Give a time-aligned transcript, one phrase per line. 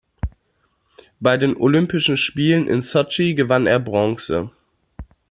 [1.19, 4.49] Bei den Olympischen Spielen in Sotschi gewann er Bronze.